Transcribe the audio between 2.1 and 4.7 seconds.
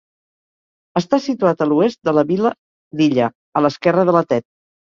de la vila d'Illa, a l'esquerra de la Tet.